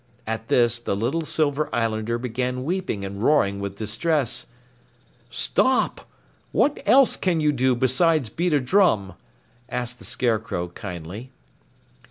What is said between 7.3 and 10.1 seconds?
you do besides beat a drum?" asked the